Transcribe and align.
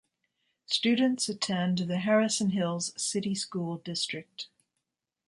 Students 0.65 1.29
attend 1.29 1.77
the 1.77 1.99
Harrison 1.99 2.49
Hills 2.49 2.91
City 2.99 3.35
School 3.35 3.77
District. 3.77 4.47